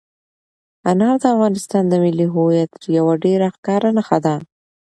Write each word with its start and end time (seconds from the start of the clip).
انار 0.89 1.15
د 1.21 1.23
افغانستان 1.33 1.83
د 1.87 1.93
ملي 2.03 2.27
هویت 2.35 2.71
یوه 2.97 3.13
ډېره 3.23 3.47
ښکاره 3.55 3.89
نښه 3.97 4.17
ده. 4.25 4.35